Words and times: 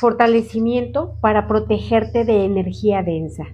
Fortalecimiento 0.00 1.18
para 1.20 1.46
protegerte 1.46 2.24
de 2.24 2.46
energía 2.46 3.02
densa. 3.02 3.44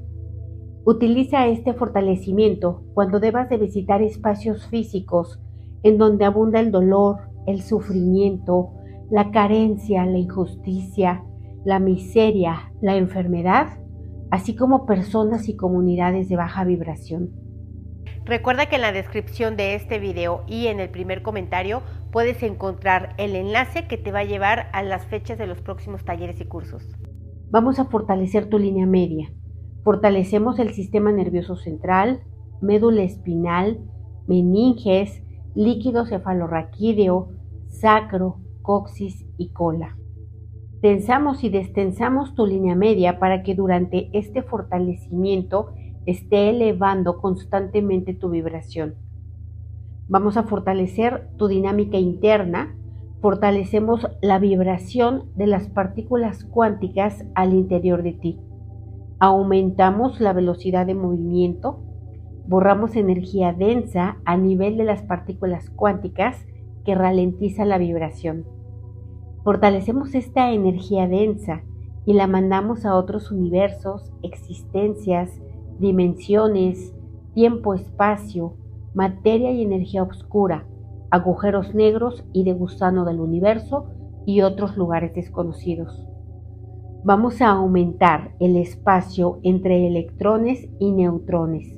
Utiliza 0.85 1.49
este 1.49 1.75
fortalecimiento 1.75 2.85
cuando 2.95 3.19
debas 3.19 3.51
de 3.51 3.59
visitar 3.59 4.03
espacios 4.03 4.67
físicos 4.69 5.41
en 5.83 5.99
donde 5.99 6.25
abunda 6.25 6.61
el 6.61 6.71
dolor, 6.71 7.17
el 7.49 7.61
sufrimiento, 7.61 8.71
la 9.11 9.33
carencia, 9.33 10.07
la 10.07 10.17
injusticia, 10.17 11.25
la 11.65 11.81
miseria, 11.81 12.73
la 12.81 12.97
enfermedad, 12.97 13.81
así 14.31 14.55
como 14.55 14.87
personas 14.87 15.49
y 15.49 15.57
comunidades 15.57 16.29
de 16.29 16.37
baja 16.37 16.63
vibración. 16.65 17.31
Recuerda 18.29 18.67
que 18.67 18.77
en 18.77 18.83
la 18.83 18.93
descripción 18.93 19.57
de 19.57 19.75
este 19.75 19.99
video 19.99 20.45
y 20.47 20.67
en 20.67 20.81
el 20.81 20.91
primer 20.91 21.23
comentario 21.23 21.81
puedes 22.13 22.43
encontrar 22.43 23.15
el 23.17 23.35
enlace 23.35 23.87
que 23.87 23.97
te 23.97 24.13
va 24.13 24.19
a 24.19 24.25
llevar 24.25 24.69
a 24.75 24.83
las 24.83 25.07
fechas 25.07 25.39
de 25.39 25.47
los 25.47 25.63
próximos 25.63 26.05
talleres 26.05 26.39
y 26.39 26.45
cursos. 26.45 26.87
Vamos 27.51 27.79
a 27.79 27.87
fortalecer 27.87 28.51
tu 28.51 28.59
línea 28.59 28.85
media. 28.85 29.33
Fortalecemos 29.83 30.59
el 30.59 30.75
sistema 30.75 31.11
nervioso 31.11 31.57
central, 31.57 32.21
médula 32.61 33.03
espinal, 33.03 33.81
meninges, 34.27 35.23
líquido 35.55 36.05
cefalorraquídeo, 36.05 37.31
sacro, 37.69 38.43
coxis 38.61 39.25
y 39.39 39.53
cola. 39.55 39.97
Tensamos 40.83 41.45
y 41.45 41.49
destensamos 41.49 42.35
tu 42.35 42.45
línea 42.45 42.75
media 42.75 43.19
para 43.19 43.43
que 43.43 43.55
durante 43.55 44.11
este 44.13 44.43
fortalecimiento 44.43 45.73
esté 46.09 46.49
elevando 46.49 47.19
constantemente 47.19 48.15
tu 48.15 48.31
vibración. 48.31 48.95
Vamos 50.09 50.39
a 50.39 50.45
fortalecer 50.45 51.29
tu 51.37 51.49
dinámica 51.49 51.99
interna, 51.99 52.75
fortalecemos 53.21 54.09
la 54.23 54.39
vibración 54.39 55.25
de 55.37 55.47
las 55.47 55.69
partículas 55.69 56.45
cuánticas 56.45 57.27
al 57.35 57.53
interior 57.53 58.03
de 58.03 58.15
ti. 58.15 58.39
Aumentamos 59.19 60.19
la 60.19 60.33
velocidad 60.33 60.87
de 60.87 60.95
movimiento, 60.95 61.81
borramos 62.47 62.97
energía 62.97 63.53
densa 63.53 64.17
a 64.25 64.39
nivel 64.39 64.79
de 64.79 64.85
las 64.85 65.03
partículas 65.03 65.69
cuánticas 65.69 66.47
que 66.87 66.95
ralentiza 66.95 67.67
la 67.67 67.77
vibración. 67.77 68.47
Fortalecemos 69.45 70.15
esta 70.15 70.53
energía 70.53 71.07
densa 71.07 71.65
y 72.07 72.15
la 72.15 72.27
mandamos 72.27 72.87
a 72.87 72.95
otros 72.95 73.31
universos, 73.31 74.11
existencias, 74.23 75.39
dimensiones, 75.79 76.95
tiempo-espacio, 77.35 78.55
materia 78.95 79.53
y 79.53 79.63
energía 79.63 80.03
oscura, 80.03 80.67
agujeros 81.11 81.75
negros 81.75 82.25
y 82.33 82.45
de 82.45 82.53
gusano 82.53 83.05
del 83.05 83.21
universo 83.21 83.87
y 84.27 84.43
otros 84.43 84.77
lugares 84.77 85.15
desconocidos. 85.15 86.05
Vamos 87.05 87.41
a 87.41 87.51
aumentar 87.51 88.33
el 88.41 88.57
espacio 88.57 89.39
entre 89.43 89.87
electrones 89.87 90.69
y 90.79 90.91
neutrones. 90.91 91.73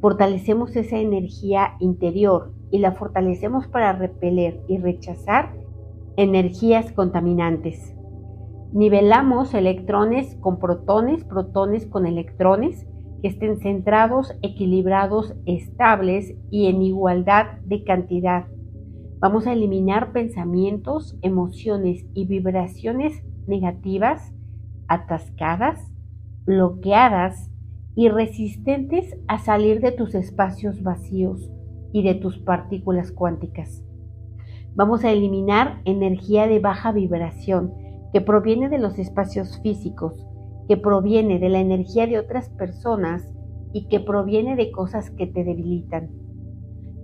Fortalecemos 0.00 0.74
esa 0.74 0.98
energía 0.98 1.74
interior 1.80 2.52
y 2.70 2.78
la 2.78 2.92
fortalecemos 2.92 3.68
para 3.68 3.92
repeler 3.92 4.62
y 4.66 4.78
rechazar 4.78 5.54
energías 6.16 6.92
contaminantes. 6.92 7.94
Nivelamos 8.72 9.54
electrones 9.54 10.34
con 10.40 10.58
protones, 10.58 11.24
protones 11.24 11.86
con 11.86 12.06
electrones 12.06 12.86
estén 13.28 13.58
centrados, 13.58 14.36
equilibrados, 14.42 15.34
estables 15.46 16.34
y 16.50 16.66
en 16.66 16.82
igualdad 16.82 17.58
de 17.64 17.84
cantidad. 17.84 18.46
Vamos 19.18 19.46
a 19.46 19.52
eliminar 19.54 20.12
pensamientos, 20.12 21.16
emociones 21.22 22.04
y 22.12 22.26
vibraciones 22.26 23.22
negativas, 23.46 24.34
atascadas, 24.88 25.90
bloqueadas 26.44 27.50
y 27.94 28.08
resistentes 28.08 29.16
a 29.28 29.38
salir 29.38 29.80
de 29.80 29.92
tus 29.92 30.14
espacios 30.14 30.82
vacíos 30.82 31.50
y 31.92 32.02
de 32.02 32.14
tus 32.14 32.38
partículas 32.38 33.12
cuánticas. 33.12 33.82
Vamos 34.74 35.04
a 35.04 35.12
eliminar 35.12 35.80
energía 35.84 36.46
de 36.48 36.58
baja 36.58 36.92
vibración 36.92 37.72
que 38.12 38.20
proviene 38.20 38.68
de 38.68 38.78
los 38.78 38.98
espacios 38.98 39.60
físicos, 39.62 40.26
que 40.68 40.76
proviene 40.76 41.38
de 41.38 41.48
la 41.48 41.60
energía 41.60 42.06
de 42.06 42.18
otras 42.18 42.48
personas 42.50 43.28
y 43.72 43.88
que 43.88 44.00
proviene 44.00 44.56
de 44.56 44.70
cosas 44.70 45.10
que 45.10 45.26
te 45.26 45.44
debilitan. 45.44 46.10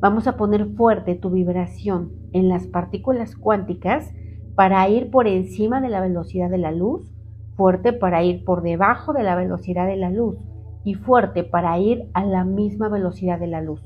Vamos 0.00 0.26
a 0.26 0.36
poner 0.36 0.66
fuerte 0.76 1.14
tu 1.14 1.30
vibración 1.30 2.12
en 2.32 2.48
las 2.48 2.66
partículas 2.66 3.36
cuánticas 3.36 4.14
para 4.54 4.88
ir 4.88 5.10
por 5.10 5.26
encima 5.26 5.80
de 5.80 5.90
la 5.90 6.00
velocidad 6.00 6.48
de 6.48 6.58
la 6.58 6.72
luz, 6.72 7.12
fuerte 7.56 7.92
para 7.92 8.22
ir 8.22 8.44
por 8.44 8.62
debajo 8.62 9.12
de 9.12 9.22
la 9.22 9.36
velocidad 9.36 9.86
de 9.86 9.96
la 9.96 10.10
luz 10.10 10.36
y 10.84 10.94
fuerte 10.94 11.44
para 11.44 11.78
ir 11.78 12.08
a 12.14 12.24
la 12.24 12.44
misma 12.44 12.88
velocidad 12.88 13.38
de 13.38 13.46
la 13.46 13.60
luz. 13.60 13.82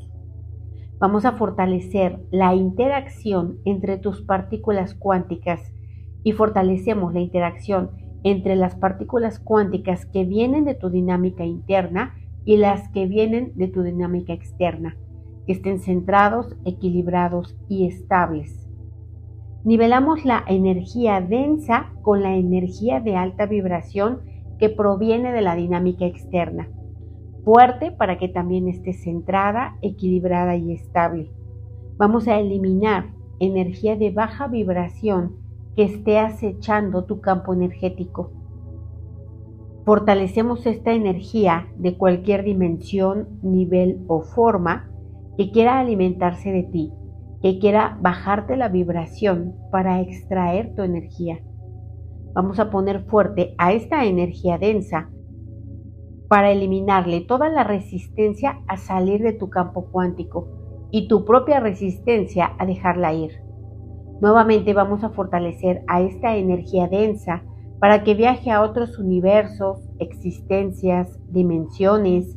Vamos 0.98 1.24
a 1.24 1.32
fortalecer 1.32 2.20
la 2.30 2.54
interacción 2.54 3.58
entre 3.64 3.98
tus 3.98 4.22
partículas 4.22 4.94
cuánticas 4.94 5.72
y 6.22 6.32
fortalecemos 6.32 7.12
la 7.12 7.20
interacción 7.20 7.90
entre 8.24 8.56
las 8.56 8.74
partículas 8.74 9.38
cuánticas 9.38 10.06
que 10.06 10.24
vienen 10.24 10.64
de 10.64 10.74
tu 10.74 10.90
dinámica 10.90 11.44
interna 11.44 12.14
y 12.44 12.56
las 12.56 12.88
que 12.88 13.06
vienen 13.06 13.52
de 13.54 13.68
tu 13.68 13.82
dinámica 13.82 14.32
externa, 14.32 14.96
que 15.46 15.52
estén 15.52 15.78
centrados, 15.78 16.56
equilibrados 16.64 17.56
y 17.68 17.86
estables. 17.86 18.68
Nivelamos 19.62 20.24
la 20.24 20.44
energía 20.48 21.20
densa 21.20 21.92
con 22.02 22.22
la 22.22 22.34
energía 22.34 23.00
de 23.00 23.14
alta 23.14 23.46
vibración 23.46 24.22
que 24.58 24.68
proviene 24.68 25.32
de 25.32 25.40
la 25.40 25.54
dinámica 25.54 26.04
externa 26.04 26.68
fuerte 27.44 27.92
para 27.92 28.18
que 28.18 28.28
también 28.28 28.68
esté 28.68 28.94
centrada, 28.94 29.76
equilibrada 29.82 30.56
y 30.56 30.72
estable. 30.72 31.30
Vamos 31.96 32.26
a 32.26 32.40
eliminar 32.40 33.10
energía 33.38 33.96
de 33.96 34.10
baja 34.10 34.48
vibración 34.48 35.36
que 35.76 35.84
esté 35.84 36.18
acechando 36.18 37.04
tu 37.04 37.20
campo 37.20 37.52
energético. 37.52 38.32
Fortalecemos 39.84 40.64
esta 40.66 40.92
energía 40.92 41.68
de 41.76 41.96
cualquier 41.98 42.42
dimensión, 42.42 43.40
nivel 43.42 44.02
o 44.06 44.22
forma 44.22 44.90
que 45.36 45.50
quiera 45.50 45.78
alimentarse 45.78 46.50
de 46.52 46.62
ti, 46.62 46.92
que 47.42 47.58
quiera 47.58 47.98
bajarte 48.00 48.56
la 48.56 48.68
vibración 48.68 49.54
para 49.70 50.00
extraer 50.00 50.74
tu 50.74 50.82
energía. 50.82 51.40
Vamos 52.32 52.58
a 52.58 52.70
poner 52.70 53.04
fuerte 53.04 53.54
a 53.58 53.72
esta 53.72 54.06
energía 54.06 54.58
densa 54.58 55.10
para 56.28 56.50
eliminarle 56.50 57.20
toda 57.20 57.48
la 57.48 57.64
resistencia 57.64 58.62
a 58.66 58.76
salir 58.76 59.22
de 59.22 59.34
tu 59.34 59.50
campo 59.50 59.90
cuántico 59.90 60.48
y 60.90 61.06
tu 61.08 61.24
propia 61.24 61.60
resistencia 61.60 62.52
a 62.58 62.64
dejarla 62.64 63.12
ir. 63.12 63.43
Nuevamente 64.20 64.72
vamos 64.74 65.04
a 65.04 65.10
fortalecer 65.10 65.82
a 65.86 66.00
esta 66.00 66.36
energía 66.36 66.88
densa 66.88 67.42
para 67.78 68.04
que 68.04 68.14
viaje 68.14 68.50
a 68.50 68.62
otros 68.62 68.98
universos, 68.98 69.80
existencias, 69.98 71.18
dimensiones, 71.28 72.36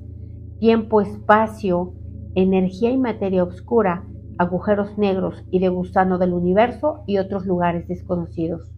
tiempo, 0.60 1.02
espacio, 1.02 1.94
energía 2.36 2.92
y 2.92 2.98
materia 2.98 3.44
oscura, 3.44 4.06
agujeros 4.38 4.98
negros 4.98 5.46
y 5.52 5.60
de 5.60 5.70
gusano 5.70 6.18
del 6.18 6.34
universo 6.34 7.04
y 7.08 7.18
otros 7.18 7.46
lugares 7.46 7.88
desconocidos. 7.88 8.72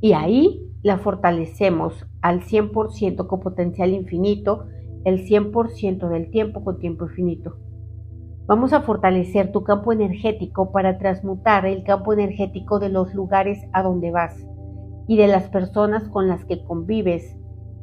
Y 0.00 0.12
ahí 0.12 0.60
la 0.82 0.98
fortalecemos 0.98 2.06
al 2.20 2.42
100% 2.42 3.26
con 3.26 3.40
potencial 3.40 3.90
infinito, 3.90 4.66
el 5.04 5.26
100% 5.26 6.08
del 6.08 6.30
tiempo 6.30 6.62
con 6.62 6.78
tiempo 6.78 7.06
infinito. 7.06 7.56
Vamos 8.46 8.72
a 8.72 8.82
fortalecer 8.82 9.52
tu 9.52 9.64
campo 9.64 9.92
energético 9.92 10.70
para 10.72 10.98
transmutar 10.98 11.66
el 11.66 11.82
campo 11.84 12.12
energético 12.12 12.78
de 12.78 12.88
los 12.88 13.14
lugares 13.14 13.58
a 13.72 13.82
donde 13.82 14.10
vas 14.10 14.46
y 15.08 15.16
de 15.16 15.26
las 15.26 15.48
personas 15.48 16.08
con 16.08 16.28
las 16.28 16.44
que 16.44 16.64
convives 16.64 17.36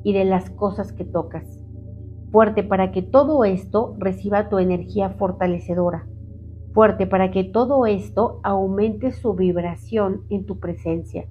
y 0.04 0.14
de 0.14 0.26
las 0.26 0.50
cosas 0.50 0.94
que 0.94 1.06
tocas. 1.06 1.60
Fuerte 2.32 2.64
para 2.64 2.92
que 2.92 3.02
todo 3.02 3.44
esto 3.46 3.96
reciba 3.98 4.50
tu 4.50 4.58
energía 4.58 5.10
fortalecedora. 5.12 6.08
Fuerte 6.74 7.08
para 7.08 7.32
que 7.32 7.44
todo 7.44 7.86
esto 7.86 8.40
aumente 8.44 9.12
su 9.12 9.34
vibración 9.36 10.24
en 10.30 10.46
tu 10.46 10.60
presencia 10.60 11.28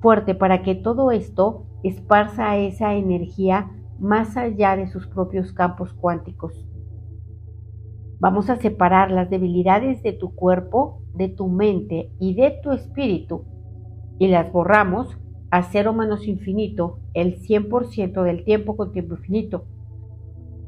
fuerte 0.00 0.34
para 0.34 0.62
que 0.62 0.74
todo 0.74 1.10
esto 1.10 1.66
esparza 1.82 2.56
esa 2.56 2.94
energía 2.94 3.70
más 3.98 4.36
allá 4.36 4.76
de 4.76 4.86
sus 4.86 5.06
propios 5.06 5.52
campos 5.52 5.92
cuánticos. 5.92 6.66
Vamos 8.20 8.50
a 8.50 8.56
separar 8.56 9.10
las 9.10 9.30
debilidades 9.30 10.02
de 10.02 10.12
tu 10.12 10.34
cuerpo, 10.34 11.00
de 11.14 11.28
tu 11.28 11.48
mente 11.48 12.10
y 12.20 12.34
de 12.34 12.60
tu 12.62 12.70
espíritu 12.70 13.44
y 14.18 14.28
las 14.28 14.52
borramos 14.52 15.16
a 15.50 15.62
cero 15.62 15.94
menos 15.94 16.28
infinito 16.28 16.98
el 17.14 17.40
100% 17.40 18.22
del 18.22 18.44
tiempo 18.44 18.76
con 18.76 18.92
tiempo 18.92 19.14
infinito. 19.14 19.64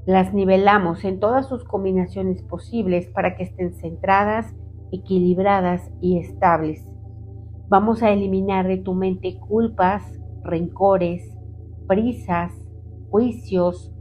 Las 0.06 0.32
nivelamos 0.32 1.04
en 1.04 1.20
todas 1.20 1.46
sus 1.46 1.62
combinaciones 1.62 2.43
posibles 2.43 3.08
para 3.10 3.37
que 3.37 3.43
estén 3.43 3.75
centradas, 3.75 4.54
equilibradas 4.90 5.93
y 6.00 6.19
estables. 6.19 6.88
Vamos 7.69 8.02
a 8.02 8.10
eliminar 8.10 8.66
de 8.66 8.78
tu 8.78 8.94
mente 8.94 9.38
culpas, 9.38 10.02
rencores, 10.43 11.37
prisas, 11.87 12.54
juicios, 13.10 13.93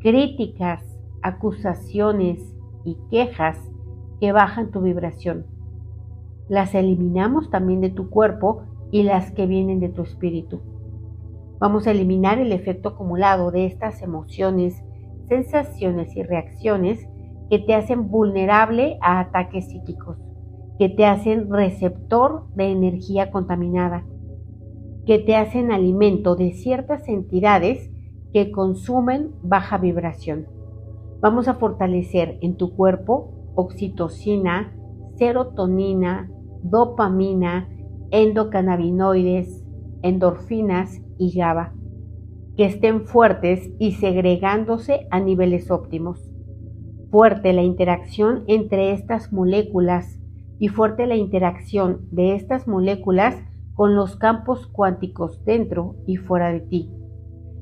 críticas, 0.00 0.84
acusaciones 1.22 2.54
y 2.88 2.96
quejas 3.10 3.58
que 4.20 4.32
bajan 4.32 4.70
tu 4.70 4.80
vibración. 4.80 5.46
Las 6.48 6.74
eliminamos 6.74 7.50
también 7.50 7.80
de 7.80 7.90
tu 7.90 8.08
cuerpo 8.08 8.62
y 8.90 9.02
las 9.02 9.30
que 9.32 9.46
vienen 9.46 9.80
de 9.80 9.90
tu 9.90 10.02
espíritu. 10.02 10.60
Vamos 11.58 11.86
a 11.86 11.90
eliminar 11.90 12.38
el 12.38 12.52
efecto 12.52 12.90
acumulado 12.90 13.50
de 13.50 13.66
estas 13.66 14.00
emociones, 14.00 14.82
sensaciones 15.28 16.16
y 16.16 16.22
reacciones 16.22 17.06
que 17.50 17.58
te 17.58 17.74
hacen 17.74 18.08
vulnerable 18.08 18.98
a 19.02 19.20
ataques 19.20 19.68
psíquicos, 19.68 20.16
que 20.78 20.88
te 20.88 21.04
hacen 21.04 21.50
receptor 21.50 22.46
de 22.54 22.70
energía 22.70 23.30
contaminada, 23.30 24.06
que 25.04 25.18
te 25.18 25.36
hacen 25.36 25.72
alimento 25.72 26.36
de 26.36 26.52
ciertas 26.52 27.08
entidades 27.08 27.90
que 28.32 28.50
consumen 28.50 29.32
baja 29.42 29.76
vibración. 29.78 30.57
Vamos 31.20 31.48
a 31.48 31.54
fortalecer 31.54 32.38
en 32.42 32.56
tu 32.56 32.76
cuerpo 32.76 33.52
oxitocina, 33.56 34.72
serotonina, 35.16 36.30
dopamina, 36.62 37.68
endocannabinoides, 38.12 39.64
endorfinas 40.02 41.00
y 41.18 41.36
GABA, 41.36 41.74
que 42.56 42.66
estén 42.66 43.04
fuertes 43.04 43.68
y 43.80 43.92
segregándose 43.92 45.08
a 45.10 45.18
niveles 45.18 45.72
óptimos. 45.72 46.30
Fuerte 47.10 47.52
la 47.52 47.62
interacción 47.62 48.44
entre 48.46 48.92
estas 48.92 49.32
moléculas 49.32 50.20
y 50.60 50.68
fuerte 50.68 51.06
la 51.06 51.16
interacción 51.16 52.06
de 52.12 52.36
estas 52.36 52.68
moléculas 52.68 53.34
con 53.74 53.96
los 53.96 54.16
campos 54.16 54.68
cuánticos 54.68 55.44
dentro 55.44 55.96
y 56.06 56.16
fuera 56.16 56.52
de 56.52 56.60
ti. 56.60 56.90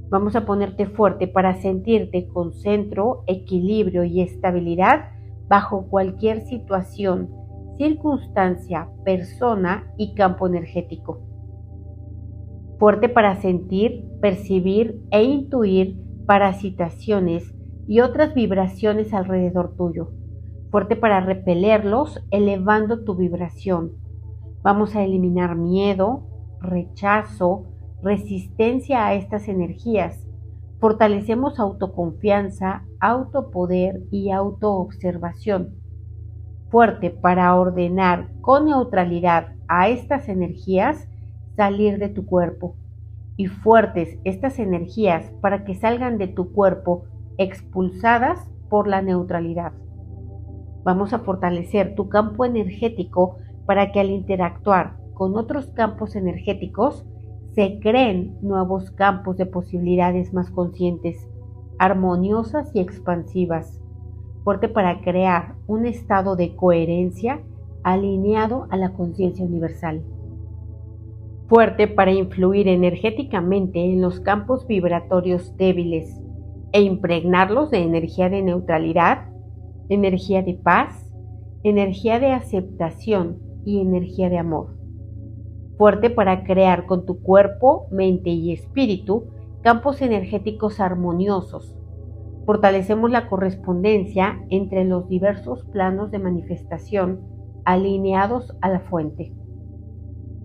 Vamos 0.09 0.37
a 0.37 0.47
ponerte 0.47 0.87
fuerte 0.87 1.27
para 1.29 1.55
sentirte 1.55 2.29
con 2.29 2.53
centro, 2.53 3.25
equilibrio 3.27 4.05
y 4.05 4.21
estabilidad 4.21 5.11
bajo 5.49 5.87
cualquier 5.89 6.43
situación 6.43 7.31
circunstancia, 7.77 8.89
persona 9.05 9.93
y 9.97 10.15
campo 10.15 10.47
energético. 10.47 11.21
Fuerte 12.79 13.09
para 13.09 13.37
sentir, 13.41 14.05
percibir 14.21 15.01
e 15.11 15.23
intuir 15.23 15.99
parasitaciones 16.27 17.55
y 17.87 18.01
otras 18.01 18.35
vibraciones 18.35 19.15
alrededor 19.15 19.77
tuyo. 19.77 20.11
Fuerte 20.71 20.97
para 20.97 21.21
repelerlos 21.21 22.21
elevando 22.31 23.05
tu 23.05 23.15
vibración. 23.15 23.93
Vamos 24.63 24.97
a 24.97 25.05
eliminar 25.05 25.57
miedo, 25.57 26.27
rechazo, 26.61 27.67
resistencia 28.07 29.05
a 29.05 29.15
estas 29.15 29.49
energías. 29.49 30.25
Fortalecemos 30.79 31.59
autoconfianza, 31.59 32.85
autopoder 33.01 34.05
y 34.13 34.31
autoobservación 34.31 35.75
fuerte 36.71 37.11
para 37.11 37.55
ordenar 37.55 38.29
con 38.41 38.67
neutralidad 38.67 39.55
a 39.69 39.89
estas 39.89 40.29
energías 40.29 41.09
salir 41.57 41.99
de 41.99 42.09
tu 42.09 42.27
cuerpo 42.27 42.77
y 43.37 43.47
fuertes 43.47 44.19
estas 44.25 44.59
energías 44.59 45.33
para 45.41 45.65
que 45.65 45.75
salgan 45.75 46.19
de 46.19 46.29
tu 46.29 46.53
cuerpo 46.53 47.05
expulsadas 47.39 48.49
por 48.69 48.89
la 48.89 49.03
neutralidad. 49.03 49.73
Vamos 50.85 51.13
a 51.13 51.21
fortalecer 51.21 51.95
tu 51.95 52.09
campo 52.09 52.45
energético 52.45 53.37
para 53.67 53.91
que 53.91 54.01
al 54.01 54.11
interactuar 54.11 54.97
con 55.15 55.37
otros 55.37 55.69
campos 55.69 56.15
energéticos 56.15 57.05
se 57.57 57.81
creen 57.81 58.37
nuevos 58.43 58.93
campos 58.93 59.37
de 59.39 59.47
posibilidades 59.47 60.33
más 60.33 60.51
conscientes, 60.51 61.29
armoniosas 61.79 62.71
y 62.75 62.81
expansivas 62.81 63.81
fuerte 64.45 64.69
para 64.69 65.01
crear 65.01 65.57
un 65.67 65.87
estado 65.87 66.37
de 66.37 66.55
coherencia 66.55 67.41
alineado 67.83 68.69
a 68.71 68.77
la 68.77 68.93
conciencia 68.93 69.45
universal. 69.45 70.05
Fuerte 71.49 71.89
para 71.89 72.13
influir 72.13 72.69
energéticamente 72.69 73.83
en 73.83 74.01
los 74.01 74.21
campos 74.21 74.65
vibratorios 74.69 75.57
débiles 75.57 76.21
e 76.73 76.83
impregnarlos 76.83 77.73
de 77.73 77.79
energía 77.79 78.29
de 78.29 78.43
neutralidad, 78.43 79.31
energía 79.89 80.43
de 80.43 80.55
paz, 80.55 81.11
energía 81.65 82.21
de 82.21 82.31
aceptación 82.31 83.39
y 83.65 83.81
energía 83.81 84.29
de 84.29 84.39
amor. 84.39 84.76
Fuerte 85.79 86.11
para 86.11 86.45
crear 86.45 86.87
con 86.87 87.07
tu 87.07 87.21
cuerpo, 87.23 87.87
mente 87.91 88.31
y 88.31 88.53
espíritu 88.53 89.27
campos 89.63 90.01
energéticos 90.01 90.81
armoniosos 90.81 91.77
Fortalecemos 92.47 93.11
la 93.11 93.29
correspondencia 93.29 94.41
entre 94.51 94.85
los 94.85 95.09
diversos 95.09 95.65
planos 95.65 96.13
de 96.13 96.21
manifestación 96.21 97.21
alineados 97.65 98.57
a 98.61 98.69
la 98.69 98.81
fuente. 98.81 99.33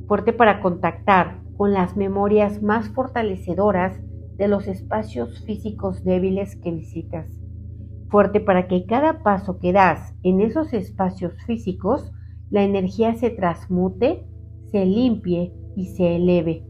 Fuerte 0.08 0.34
para 0.34 0.62
contactar 0.62 1.42
con 1.58 1.74
las 1.74 1.96
memorias 1.96 2.64
más 2.64 2.90
fortalecedoras 2.90 4.02
de 4.36 4.48
los 4.48 4.68
espacios 4.68 5.46
físicos 5.46 6.04
débiles 6.04 6.56
que 6.56 6.72
visitas. 6.72 7.28
Fuerte 8.10 8.40
para 8.40 8.68
que 8.68 8.88
cada 8.88 9.22
paso 9.22 9.60
que 9.60 9.72
das 9.72 10.16
en 10.24 10.42
esos 10.42 10.74
espacios 10.74 11.34
físicos, 11.46 12.12
la 12.50 12.64
energía 12.64 13.14
se 13.14 13.30
transmute, 13.30 14.26
se 14.72 14.86
limpie 14.86 15.54
y 15.76 15.88
se 15.88 16.16
eleve. 16.16 16.64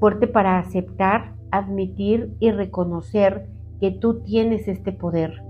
Fuerte 0.00 0.26
para 0.26 0.58
aceptar, 0.58 1.36
admitir 1.50 2.34
y 2.40 2.50
reconocer 2.50 3.48
que 3.80 3.90
tú 3.90 4.20
tienes 4.22 4.68
este 4.68 4.92
poder, 4.92 5.42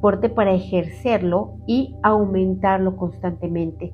fuerte 0.00 0.28
para 0.28 0.52
ejercerlo 0.52 1.58
y 1.66 1.96
aumentarlo 2.02 2.96
constantemente. 2.96 3.92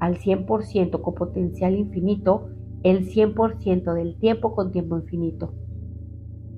Al 0.00 0.16
100% 0.18 1.00
con 1.00 1.14
potencial 1.14 1.74
infinito, 1.74 2.48
el 2.82 3.08
100% 3.08 3.94
del 3.94 4.16
tiempo 4.18 4.54
con 4.54 4.70
tiempo 4.70 4.96
infinito. 4.96 5.52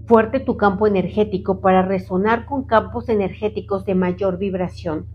Fuerte 0.06 0.40
tu 0.40 0.56
campo 0.56 0.86
energético 0.86 1.60
para 1.60 1.82
resonar 1.82 2.44
con 2.44 2.64
campos 2.64 3.08
energéticos 3.08 3.84
de 3.84 3.94
mayor 3.94 4.38
vibración. 4.38 5.06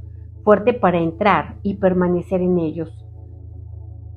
Fuerte 0.44 0.74
para 0.74 1.00
entrar 1.00 1.58
y 1.64 1.76
permanecer 1.76 2.42
en 2.42 2.60
ellos. 2.60 3.05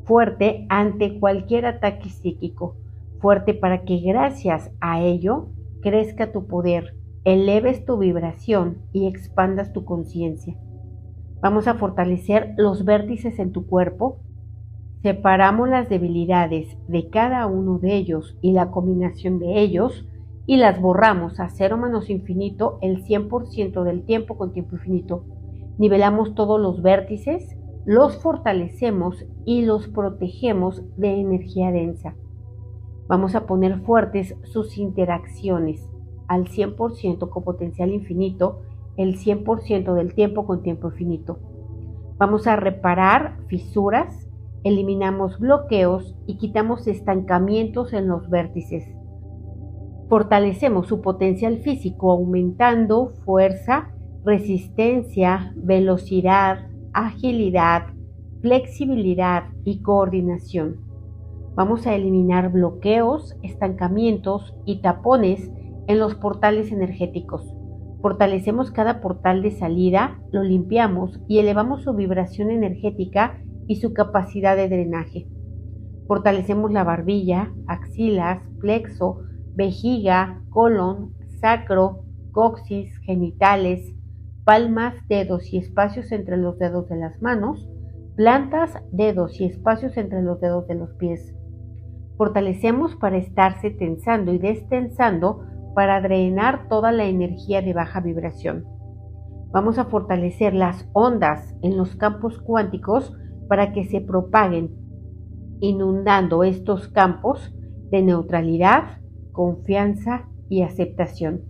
Fuerte 0.09 0.65
ante 0.71 1.21
cualquier 1.21 1.67
ataque 1.67 2.09
psíquico. 2.09 2.77
Fuerte 3.21 3.53
para 3.53 3.83
que 3.83 3.99
gracias 3.99 4.71
a 4.81 5.03
ello 5.03 5.49
crezca 5.83 6.33
tu 6.33 6.47
poder, 6.47 6.97
eleves 7.25 7.85
tu 7.85 7.99
vibración 7.99 8.79
y 8.95 9.07
expandas 9.07 9.75
tu 9.75 9.85
conciencia. 9.85 10.57
Vamos 11.43 11.69
a 11.69 11.75
fortalecer 11.75 12.55
los 12.57 12.87
vértices 12.87 13.39
en 13.39 13.53
tu 13.53 13.67
cuerpo. 13.67 14.21
Separamos 15.03 15.69
las 15.69 15.91
debilidades 15.91 16.79
de 16.89 17.11
cada 17.11 17.47
uno 17.47 17.79
de 17.79 17.95
ellos 17.95 18.39
y 18.41 18.53
la 18.53 18.71
combinación 18.71 19.39
de 19.39 19.61
ellos 19.61 20.07
y 20.47 20.57
las 20.57 20.81
borramos 20.81 21.39
a 21.39 21.51
cero 21.51 21.77
menos 21.77 22.09
infinito 22.09 22.79
el 22.81 23.05
100% 23.05 23.85
del 23.85 24.05
tiempo 24.05 24.39
con 24.39 24.55
tiempo 24.55 24.77
infinito. 24.77 25.27
Nivelamos 25.77 26.35
todos 26.35 26.59
los 26.59 26.81
vértices, 26.81 27.58
los 27.89 28.19
fortalecemos 28.19 29.25
y 29.47 29.65
los 29.65 29.89
protegemos 29.89 30.83
de 30.99 31.23
energía 31.23 31.73
densa. 31.73 32.17
Vamos 33.09 33.35
a 33.35 33.47
poner 33.47 33.81
fuertes 33.81 34.37
sus 34.43 34.77
interacciones 34.77 35.91
al 36.27 36.49
100% 36.49 37.31
con 37.31 37.45
potencial 37.45 37.91
infinito 37.95 38.61
el 38.99 39.17
100% 39.17 39.95
del 39.95 40.13
tiempo 40.13 40.45
con 40.45 40.63
tiempo 40.63 40.89
infinito. 40.89 41.39
Vamos 42.19 42.47
a 42.47 42.57
reparar 42.57 43.39
fisuras, 43.47 44.29
eliminamos 44.65 45.39
bloqueos 45.39 46.15
y 46.27 46.37
quitamos 46.37 46.87
estancamientos 46.89 47.95
en 47.95 48.07
los 48.07 48.29
vértices. 48.29 48.85
Fortalecemos 50.11 50.89
su 50.89 51.01
potencial 51.01 51.61
físico 51.61 52.13
aumentando 52.13 53.15
fuerza, 53.25 53.95
resistencia, 54.27 55.55
velocidad, 55.57 56.69
agilidad, 56.93 57.87
flexibilidad 58.41 59.45
y 59.65 59.83
coordinación. 59.83 60.81
Vamos 61.55 61.87
a 61.87 61.95
eliminar 61.95 62.53
bloqueos, 62.53 63.37
estancamientos 63.43 64.55
y 64.65 64.81
tapones 64.81 65.51
en 65.89 65.99
los 65.99 66.15
portales 66.15 66.71
energéticos. 66.71 67.45
Fortalecemos 68.01 68.71
cada 68.71 69.01
portal 69.01 69.43
de 69.43 69.51
salida, 69.51 70.21
lo 70.31 70.45
limpiamos 70.45 71.21
y 71.27 71.39
elevamos 71.41 71.83
su 71.83 71.95
vibración 71.95 72.51
energética 72.51 73.41
y 73.67 73.77
su 73.77 73.93
capacidad 73.93 74.57
de 74.57 74.69
drenaje. 74.69 75.27
Fortalecemos 76.07 76.71
la 76.71 76.85
barbilla, 76.85 77.53
axilas, 77.67 78.41
plexo, 78.61 79.23
vejiga, 79.55 80.43
colon, 80.51 81.13
sacro, 81.41 82.05
coxis, 82.31 82.97
genitales, 83.01 83.95
palmas, 84.49 84.95
dedos 85.09 85.53
y 85.53 85.59
espacios 85.59 86.11
entre 86.11 86.39
los 86.39 86.59
dedos 86.59 86.89
de 86.89 86.97
las 86.97 87.21
manos, 87.21 87.69
plantas, 88.17 88.83
dedos 88.91 89.39
y 89.43 89.45
espacios 89.45 89.99
entre 89.99 90.23
los 90.23 90.41
dedos 90.41 90.67
de 90.67 90.75
los 90.75 90.89
pies. 90.95 91.35
Fortalecemos 92.17 92.97
para 92.97 93.19
estarse 93.19 93.69
tensando 93.69 94.33
y 94.33 94.39
destensando 94.39 95.45
para 95.75 96.01
drenar 96.01 96.67
toda 96.71 96.93
la 96.93 97.05
energía 97.05 97.61
de 97.61 97.75
baja 97.75 98.01
vibración. 98.01 98.65
Vamos 99.53 99.77
a 99.77 99.85
fortalecer 99.85 100.55
las 100.55 100.89
ondas 100.95 101.55
en 101.61 101.77
los 101.77 101.95
campos 101.97 102.39
cuánticos 102.39 103.15
para 103.51 103.75
que 103.75 103.85
se 103.85 104.01
propaguen, 104.01 104.71
inundando 105.61 106.43
estos 106.43 106.89
campos 106.89 107.55
de 107.91 108.01
neutralidad, 108.01 109.03
confianza 109.31 110.27
y 110.49 110.63
aceptación. 110.63 111.48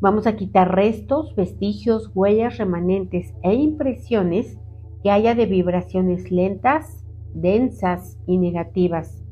Vamos 0.00 0.28
a 0.28 0.36
quitar 0.36 0.76
restos, 0.76 1.34
vestigios, 1.34 2.12
huellas 2.14 2.56
remanentes 2.56 3.34
e 3.42 3.54
impresiones 3.54 4.56
que 5.02 5.10
haya 5.10 5.34
de 5.34 5.46
vibraciones 5.46 6.30
lentas, 6.30 7.04
densas 7.34 8.16
y 8.24 8.38
negativas. 8.38 9.24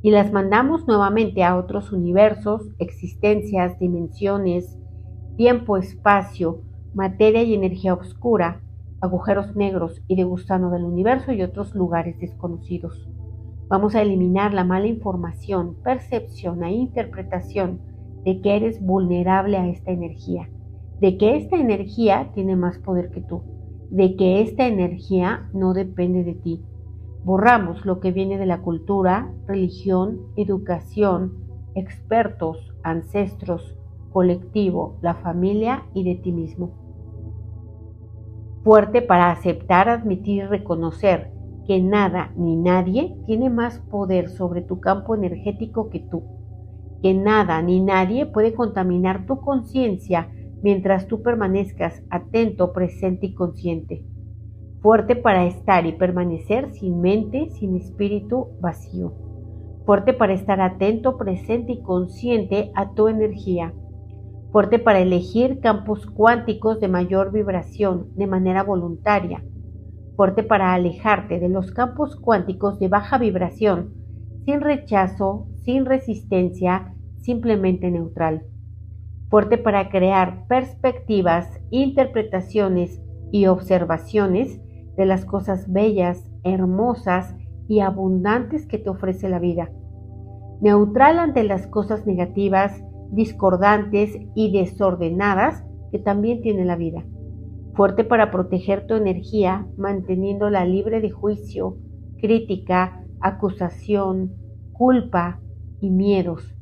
Y 0.00 0.12
las 0.12 0.32
mandamos 0.32 0.86
nuevamente 0.86 1.42
a 1.42 1.56
otros 1.56 1.90
universos, 1.90 2.70
existencias, 2.78 3.80
dimensiones, 3.80 4.78
tiempo, 5.36 5.76
espacio, 5.76 6.62
materia 6.94 7.42
y 7.42 7.54
energía 7.54 7.94
oscura, 7.94 8.62
agujeros 9.00 9.56
negros 9.56 10.02
y 10.06 10.14
de 10.14 10.22
gusano 10.22 10.70
del 10.70 10.84
universo 10.84 11.32
y 11.32 11.42
otros 11.42 11.74
lugares 11.74 12.16
desconocidos. 12.20 13.10
Vamos 13.68 13.96
a 13.96 14.02
eliminar 14.02 14.54
la 14.54 14.62
mala 14.62 14.86
información, 14.86 15.74
percepción 15.82 16.62
e 16.62 16.72
interpretación 16.72 17.89
de 18.24 18.40
que 18.40 18.56
eres 18.56 18.84
vulnerable 18.84 19.56
a 19.56 19.66
esta 19.68 19.90
energía, 19.90 20.48
de 21.00 21.16
que 21.16 21.36
esta 21.36 21.56
energía 21.56 22.30
tiene 22.34 22.56
más 22.56 22.78
poder 22.78 23.10
que 23.10 23.20
tú, 23.20 23.42
de 23.90 24.16
que 24.16 24.42
esta 24.42 24.66
energía 24.66 25.48
no 25.52 25.72
depende 25.72 26.24
de 26.24 26.34
ti. 26.34 26.62
Borramos 27.24 27.84
lo 27.84 28.00
que 28.00 28.12
viene 28.12 28.38
de 28.38 28.46
la 28.46 28.60
cultura, 28.60 29.32
religión, 29.46 30.20
educación, 30.36 31.34
expertos, 31.74 32.74
ancestros, 32.82 33.76
colectivo, 34.12 34.98
la 35.02 35.14
familia 35.14 35.84
y 35.94 36.04
de 36.04 36.16
ti 36.16 36.32
mismo. 36.32 36.70
Fuerte 38.64 39.00
para 39.00 39.30
aceptar, 39.30 39.88
admitir 39.88 40.44
y 40.44 40.46
reconocer 40.46 41.32
que 41.66 41.80
nada 41.80 42.32
ni 42.36 42.56
nadie 42.56 43.16
tiene 43.26 43.48
más 43.48 43.78
poder 43.78 44.28
sobre 44.28 44.60
tu 44.60 44.80
campo 44.80 45.14
energético 45.14 45.88
que 45.88 46.00
tú 46.00 46.39
que 47.02 47.14
nada 47.14 47.60
ni 47.62 47.80
nadie 47.80 48.26
puede 48.26 48.54
contaminar 48.54 49.26
tu 49.26 49.40
conciencia 49.40 50.30
mientras 50.62 51.06
tú 51.06 51.22
permanezcas 51.22 52.02
atento, 52.10 52.72
presente 52.72 53.26
y 53.26 53.34
consciente. 53.34 54.04
Fuerte 54.80 55.16
para 55.16 55.46
estar 55.46 55.86
y 55.86 55.92
permanecer 55.92 56.72
sin 56.72 57.00
mente, 57.00 57.50
sin 57.50 57.76
espíritu 57.76 58.48
vacío. 58.60 59.12
Fuerte 59.84 60.12
para 60.12 60.32
estar 60.32 60.60
atento, 60.60 61.16
presente 61.16 61.72
y 61.72 61.82
consciente 61.82 62.70
a 62.74 62.92
tu 62.94 63.08
energía. 63.08 63.74
Fuerte 64.52 64.78
para 64.78 65.00
elegir 65.00 65.60
campos 65.60 66.06
cuánticos 66.06 66.80
de 66.80 66.88
mayor 66.88 67.32
vibración 67.32 68.08
de 68.16 68.26
manera 68.26 68.62
voluntaria. 68.62 69.44
Fuerte 70.16 70.42
para 70.42 70.74
alejarte 70.74 71.40
de 71.40 71.48
los 71.48 71.72
campos 71.72 72.16
cuánticos 72.16 72.78
de 72.78 72.88
baja 72.88 73.18
vibración 73.18 73.94
sin 74.44 74.60
rechazo, 74.60 75.46
sin 75.62 75.84
resistencia, 75.84 76.94
simplemente 77.18 77.90
neutral. 77.90 78.44
Fuerte 79.28 79.58
para 79.58 79.90
crear 79.90 80.46
perspectivas, 80.48 81.60
interpretaciones 81.70 83.00
y 83.30 83.46
observaciones 83.46 84.60
de 84.96 85.06
las 85.06 85.24
cosas 85.24 85.70
bellas, 85.72 86.28
hermosas 86.42 87.36
y 87.68 87.80
abundantes 87.80 88.66
que 88.66 88.78
te 88.78 88.90
ofrece 88.90 89.28
la 89.28 89.38
vida. 89.38 89.70
Neutral 90.60 91.18
ante 91.18 91.44
las 91.44 91.66
cosas 91.68 92.06
negativas, 92.06 92.82
discordantes 93.12 94.18
y 94.34 94.52
desordenadas 94.52 95.64
que 95.92 95.98
también 95.98 96.42
tiene 96.42 96.64
la 96.64 96.76
vida. 96.76 97.04
Fuerte 97.74 98.04
para 98.04 98.30
proteger 98.30 98.86
tu 98.86 98.94
energía, 98.94 99.66
manteniéndola 99.76 100.64
libre 100.64 101.00
de 101.00 101.10
juicio, 101.10 101.76
crítica, 102.18 103.04
acusación, 103.20 104.32
culpa 104.72 105.40
y 105.80 105.90
miedos 105.90 106.54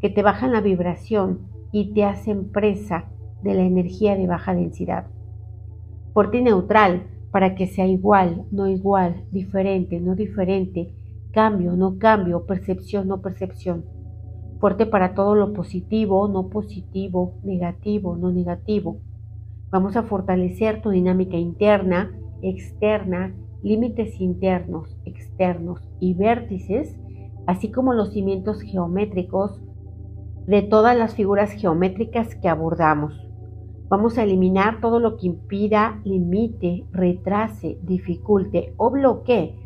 que 0.00 0.10
te 0.10 0.22
bajan 0.22 0.52
la 0.52 0.60
vibración 0.60 1.40
y 1.72 1.92
te 1.94 2.04
hacen 2.04 2.50
presa 2.50 3.06
de 3.42 3.54
la 3.54 3.62
energía 3.62 4.16
de 4.16 4.26
baja 4.26 4.54
densidad. 4.54 5.06
Fuerte 6.12 6.38
y 6.38 6.42
neutral 6.42 7.06
para 7.30 7.54
que 7.54 7.66
sea 7.66 7.86
igual, 7.86 8.44
no 8.52 8.68
igual, 8.68 9.24
diferente, 9.32 10.00
no 10.00 10.14
diferente, 10.14 10.94
cambio, 11.32 11.74
no 11.74 11.98
cambio, 11.98 12.46
percepción, 12.46 13.08
no 13.08 13.20
percepción. 13.20 13.84
Fuerte 14.60 14.86
para 14.86 15.14
todo 15.14 15.34
lo 15.34 15.52
positivo, 15.52 16.28
no 16.28 16.48
positivo, 16.48 17.34
negativo, 17.42 18.16
no 18.16 18.30
negativo. 18.30 18.98
Vamos 19.70 19.96
a 19.96 20.04
fortalecer 20.04 20.80
tu 20.80 20.90
dinámica 20.90 21.36
interna, 21.36 22.12
externa, 22.40 23.34
límites 23.62 24.20
internos, 24.20 24.96
externos 25.04 25.80
y 25.98 26.14
vértices, 26.14 26.96
así 27.46 27.70
como 27.70 27.92
los 27.92 28.12
cimientos 28.12 28.60
geométricos 28.60 29.60
de 30.46 30.62
todas 30.62 30.96
las 30.96 31.14
figuras 31.14 31.52
geométricas 31.52 32.34
que 32.36 32.48
abordamos. 32.48 33.14
Vamos 33.88 34.18
a 34.18 34.24
eliminar 34.24 34.80
todo 34.80 34.98
lo 34.98 35.16
que 35.16 35.26
impida, 35.26 36.00
limite, 36.04 36.86
retrase, 36.92 37.78
dificulte 37.82 38.74
o 38.76 38.90
bloquee 38.90 39.56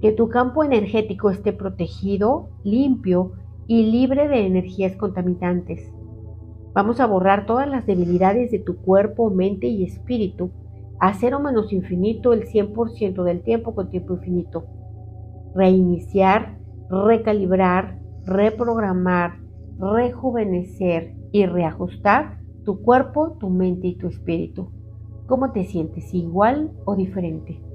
que 0.00 0.12
tu 0.12 0.28
campo 0.28 0.64
energético 0.64 1.30
esté 1.30 1.52
protegido, 1.52 2.48
limpio 2.64 3.32
y 3.66 3.90
libre 3.90 4.28
de 4.28 4.46
energías 4.46 4.96
contaminantes. 4.96 5.92
Vamos 6.72 7.00
a 7.00 7.06
borrar 7.06 7.46
todas 7.46 7.68
las 7.68 7.84
debilidades 7.86 8.50
de 8.50 8.60
tu 8.60 8.76
cuerpo, 8.76 9.30
mente 9.30 9.66
y 9.66 9.84
espíritu 9.84 10.50
a 11.00 11.14
cero 11.14 11.40
menos 11.40 11.72
infinito 11.72 12.32
el 12.32 12.46
100% 12.46 13.24
del 13.24 13.42
tiempo 13.42 13.74
con 13.74 13.90
tiempo 13.90 14.14
infinito. 14.14 14.66
Reiniciar, 15.54 16.58
recalibrar, 16.90 17.98
reprogramar, 18.26 19.38
rejuvenecer 19.78 21.14
y 21.32 21.46
reajustar 21.46 22.40
tu 22.64 22.82
cuerpo, 22.82 23.36
tu 23.38 23.48
mente 23.48 23.86
y 23.86 23.96
tu 23.96 24.08
espíritu. 24.08 24.70
¿Cómo 25.26 25.52
te 25.52 25.64
sientes? 25.64 26.12
¿Igual 26.12 26.72
o 26.84 26.96
diferente? 26.96 27.69